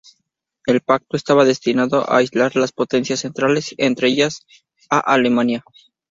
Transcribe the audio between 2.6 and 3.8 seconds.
Potencias Centrales,